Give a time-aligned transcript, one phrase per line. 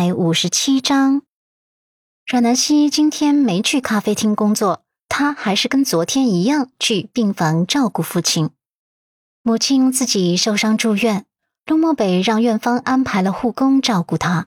[0.00, 1.20] 百五十七章，
[2.26, 8.48] 阮南希今天没去咖啡厅工作，她还是跟昨天一样去病房照顾父亲。
[9.42, 11.26] 母亲自己受伤住院，
[11.66, 14.46] 陆漠北让院方安排了护工照顾她。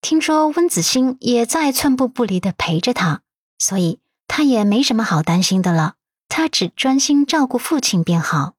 [0.00, 3.20] 听说温子欣也在寸步不离的陪着她，
[3.58, 5.96] 所以她也没什么好担心的了。
[6.30, 8.54] 她只专心照顾父亲便好。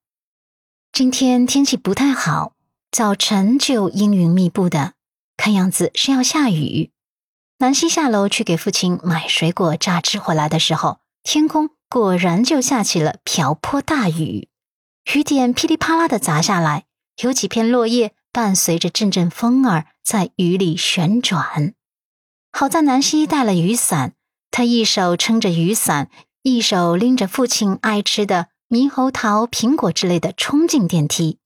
[0.93, 2.53] 今天天气不太好，
[2.91, 4.93] 早晨就阴云密布的。
[5.39, 6.91] 看样子是要下雨。
[7.59, 14.49] 南希下楼去给父亲买水果榨汁回来的时候，天空果然就下起了瓢泼大雨，
[15.13, 16.83] 雨点噼里啪啦的砸下来，
[17.23, 21.73] 有几片落叶伴随着阵阵风儿在雨里旋转。
[22.51, 24.15] 好在南希带了雨伞，
[24.51, 26.09] 她一手撑着雨伞，
[26.43, 31.38] 一手拎着父亲爱吃的猕猴桃、苹果之类的，冲进电梯。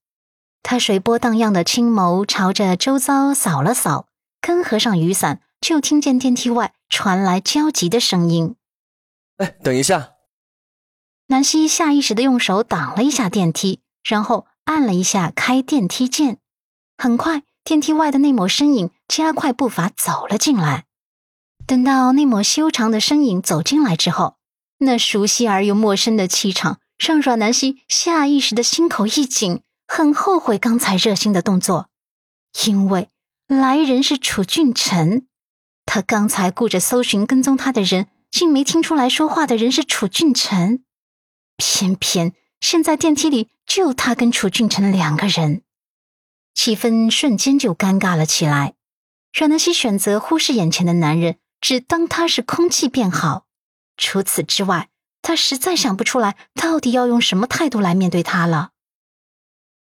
[0.63, 4.07] 他水波荡漾的青眸朝着周遭扫了扫，
[4.41, 8.55] 刚合上雨伞，就听见电梯外传来焦急的声音
[9.37, 10.13] ：“哎，等一下！”
[11.27, 16.39] 南希下意识的用手挡了一下电梯，然后按了一下开电梯键。
[16.97, 20.85] 很快，电梯外的那抹身影加快步伐走了进来。
[21.65, 24.37] 等到那抹修长的身影走进来之后，
[24.79, 29.61] 那熟悉而又陌生的气场让阮南希下意识的心口一紧。
[29.95, 31.87] 很后悔刚才热心的动作，
[32.65, 33.11] 因为
[33.45, 35.27] 来人是楚俊辰，
[35.85, 40.83] 他刚才顾着搜寻跟踪他的人，竟没听出来说话的人是楚俊辰。
[41.57, 45.61] 偏偏现在电梯里就他跟楚俊辰两个人，
[46.55, 48.73] 气氛瞬间就尴尬了起来。
[49.31, 53.45] 阮南希选择忽视眼前的男人，只当他是空气便好。
[53.95, 54.89] 除此之外，
[55.21, 58.71] 他实在想不出来到底要用什么态度来面对他了。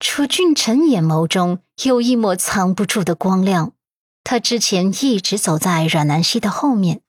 [0.01, 3.73] 楚俊辰眼眸中有一抹藏不住的光亮。
[4.23, 7.01] 他之前一直走在阮南希的后面，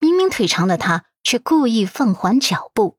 [0.00, 2.96] 明明腿长的他却故意放缓脚步。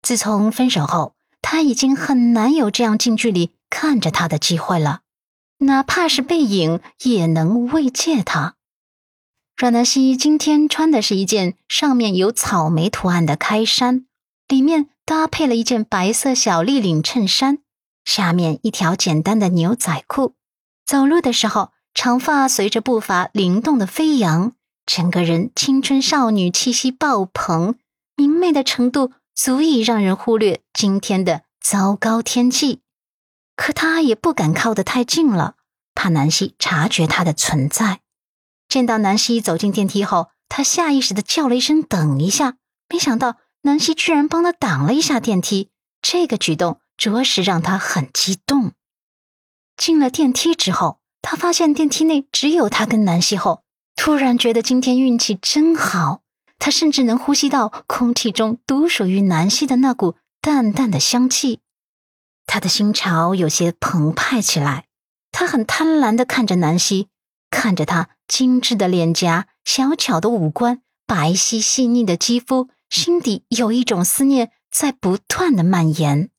[0.00, 5.00] 自从分手后，他已经很难有这样近距离看着他的机会了，
[5.58, 8.54] 哪怕是背影也能慰藉他。
[9.54, 14.06] 阮南希今天穿的是一件上面有草莓图案的开衫，
[14.48, 17.58] 里面搭配了一件白色小立领衬衫。
[18.08, 20.34] 下面一条简单的牛仔裤，
[20.86, 24.54] 走路的时候，长发随着步伐灵动的飞扬，
[24.86, 27.74] 整个人青春少女气息爆棚，
[28.16, 32.80] 明媚的程度足以让人忽略今天的糟糕天气。
[33.54, 35.56] 可他也不敢靠得太近了，
[35.94, 38.00] 怕南希察觉他的存在。
[38.70, 42.54] 见到南希走进电梯后，他下意识的叫了一声“等一下”，
[42.88, 45.68] 没想到南希居然帮他挡了一下电梯，
[46.00, 46.80] 这个举动。
[46.98, 48.72] 着实让他很激动。
[49.76, 53.62] 进了电梯之后，他发现电梯内只有他跟南希后，
[53.96, 56.20] 突然觉得今天运气真好。
[56.58, 61.60] 他甚至能呼吸到空气中独属于南希的那股淡淡的香气，
[62.46, 64.86] 他的心潮有些澎湃起来。
[65.30, 67.06] 他很贪婪的看着南希，
[67.48, 76.30] 看着她精致的脸颊、小巧的五官、白皙细腻的肌肤，心底有一种思念在不断的蔓延。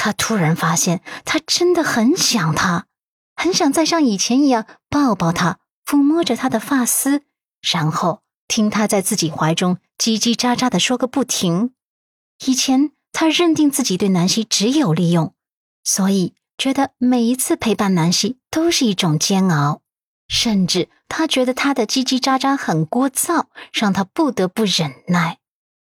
[0.00, 2.86] 他突然发现，他真的很想他，
[3.34, 7.22] 很想再像以前一样抱抱他，抚摸着他的发丝，
[7.60, 11.72] 然后听他在自己怀中叽叽喳喳的说个不停。
[12.46, 15.34] 以前他认定自己对南希只有利用，
[15.82, 19.82] 所以觉得每一次陪伴南希都是一种煎熬，
[20.28, 25.38] 甚至他觉得他的叽叽喳喳很聒噪，让他不得不忍耐。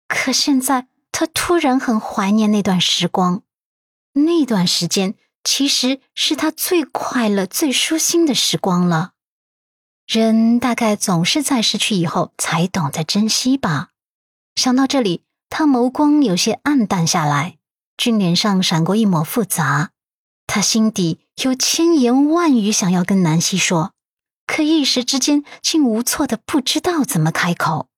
[0.07, 3.44] 可现在，他突然很怀念那段时光。
[4.15, 5.15] 那段时间
[5.45, 9.13] 其实是他最快乐、最舒心的时光了。
[10.07, 13.91] 人大概总是在失去以后才懂得珍惜吧。
[14.57, 17.59] 想到这里，他眸光有些暗淡下来，
[17.97, 19.91] 俊脸上闪过一抹复杂。
[20.47, 23.93] 他心底有千言万语想要跟南希说，
[24.47, 27.89] 可一时之间竟无措的不知道怎么开口。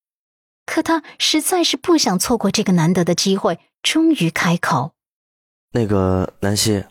[0.65, 4.96] 可他实在是不想错过这个难得的机会，终于开口。
[5.77, 6.87] 那个南希，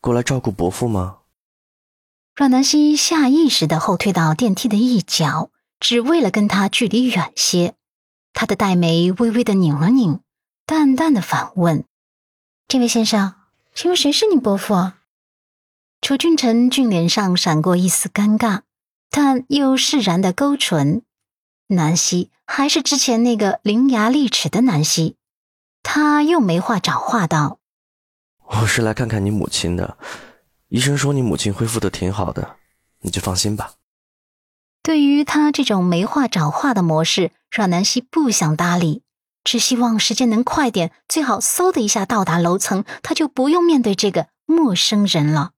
[0.00, 1.18] 过来照顾伯父吗？
[2.34, 7.76] 阮南希下意识的后退到电梯的一角，只为了跟他距离远些。
[8.32, 10.18] 他的黛眉微微的拧了拧，
[10.66, 11.84] 淡淡的反问
[12.66, 13.36] ：“这位先生，
[13.76, 14.90] 请问谁是你伯父？”
[16.02, 18.62] 楚俊辰俊脸上闪过一丝尴尬，
[19.08, 21.02] 但又释然的勾唇。
[21.68, 25.14] 南希还是之前那个伶牙俐齿的南希，
[25.84, 27.59] 他又没话找话道。
[28.52, 29.96] 我是来看看你母亲的，
[30.68, 32.56] 医生说你母亲恢复的挺好的，
[33.00, 33.74] 你就放心吧。
[34.82, 39.02] 对于他这种没话找话的模式，阮南希不想搭理，
[39.44, 45.52] 只希望时间能快点，最好嗖的一下到达楼层，他就不用面对这个陌生人了。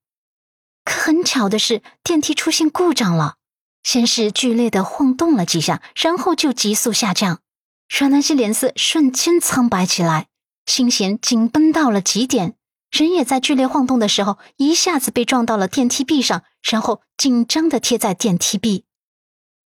[0.84, 3.36] 可很巧的是，电梯出现故障了，
[3.82, 7.40] 先是剧烈的晃动了几下，然后就急速下降。
[7.88, 10.26] 阮南希脸色瞬间苍白起来，
[10.66, 12.54] 心弦紧绷到了极点。
[12.92, 18.84] 人也在剧烈晃动的时候，一下子被撞到了电梯壁上，然后紧张的贴在电梯壁。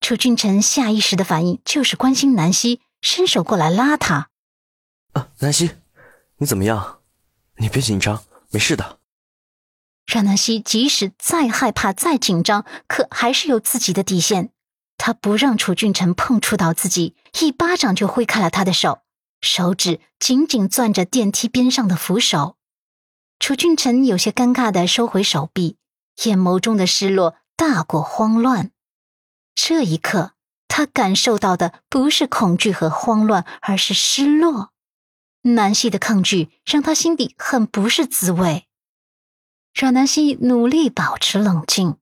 [0.01, 4.31] 楚俊辰下意识的反应就是关心南希，伸手过来拉她。
[5.15, 5.73] 啊，南希，
[6.37, 7.01] 你怎么样？
[7.57, 9.01] 你别紧张，没事的。
[10.07, 14.51] 让南希即使再害怕、再紧张，可还是有自己的底线。
[14.99, 19.01] 她不让楚俊辰碰触到自己，一巴掌就挥开了他的手，
[19.41, 22.56] 手指紧紧攥着电梯边上的扶手。
[23.39, 25.77] 楚俊辰有些尴尬的收回手臂，
[26.25, 28.71] 眼眸中的失落大过慌乱。
[29.55, 30.33] 这一刻，
[30.69, 34.73] 他感受到的不是恐惧和慌乱，而是失落。
[35.43, 38.67] 南希的抗拒让他心底很不是滋味。
[39.75, 41.97] 阮南希努力保持冷静，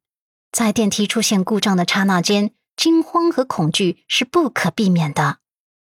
[0.50, 5.38] 在电梯出现故障的刹那间，惊慌和恐惧是不可避免的。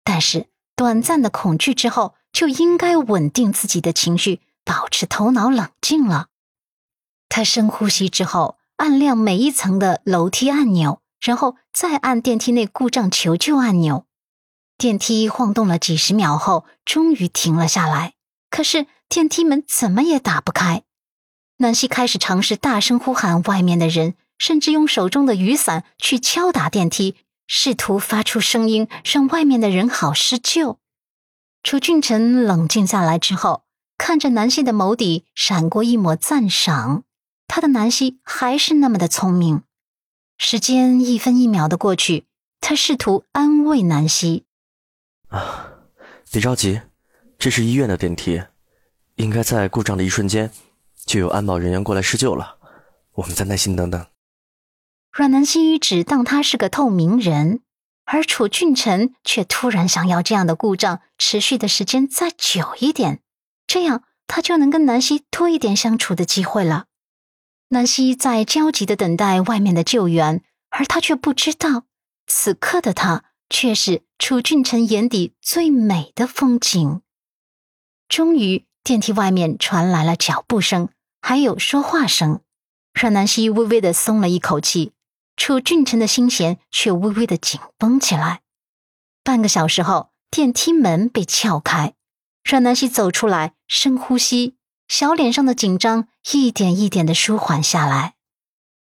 [0.04, 4.40] 但是，短暂的恐惧之后，就应该稳定自己的情绪。
[4.70, 6.28] 保持头脑冷静了，
[7.28, 14.06] 他深呼吸之后，按亮每一层的楼梯按钮，然后再按电梯内故障求救按钮。
[14.78, 18.12] 电梯晃动了几十秒后，终于停了下来。
[18.48, 20.84] 可是电梯门怎么也打不开。
[21.56, 27.16] 南希开始尝试大声呼喊外面的人，甚至用手中的雨伞去敲打电梯，
[27.48, 30.78] 试图发出声音，让外面的人好施救。
[31.64, 33.64] 楚俊辰冷静下来之后。
[34.00, 37.02] 看着南希的眸底闪过一抹赞赏，
[37.46, 39.62] 他的南希还是那么的聪明。
[40.38, 42.24] 时间一分一秒的过去，
[42.62, 44.46] 他试图安慰南希
[45.28, 45.74] ：“啊，
[46.32, 46.80] 别着急，
[47.38, 48.42] 这是医院的电梯，
[49.16, 50.50] 应该在故障的一瞬间
[51.04, 52.56] 就有安保人员过来施救了。
[53.16, 54.06] 我们再耐心等等。”
[55.12, 57.60] 阮南希只当他是个透明人，
[58.06, 63.20] 而楚俊辰却突然想要这样的故障持续的时间再久一点。
[63.72, 66.86] 这样，他就能跟南希多一点相处的机会了。
[67.68, 71.84] 南希在焦急的等待外面的救援，而他却不知道，
[72.26, 77.00] 此刻的他却是楚俊辰眼底最美的风景。
[78.08, 80.88] 终于，电梯外面传来了脚步声，
[81.22, 82.40] 还有说话声，
[82.92, 84.94] 让南希微微的松了一口气。
[85.36, 88.40] 楚俊辰的心弦却微微的紧绷起来。
[89.22, 91.94] 半个小时后，电梯门被撬开。
[92.42, 94.56] 阮南希走出来，深呼吸，
[94.88, 98.16] 小脸上的紧张一点一点的舒缓下来。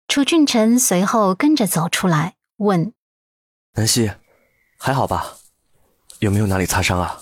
[0.08, 2.94] 楚俊辰随后跟着走出来，问
[3.74, 4.12] ：“南希，
[4.78, 5.38] 还好吧？
[6.20, 7.20] 有没有哪里擦伤啊？”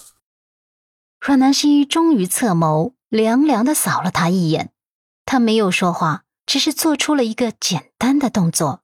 [1.25, 4.73] 阮南希终于侧眸，凉凉的扫了他一眼。
[5.23, 8.83] 他没有说话，只是做出了一个简单的动作。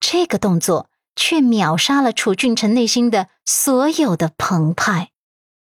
[0.00, 5.10] 这个动作却秒杀了楚俊辰内心的所有的澎湃。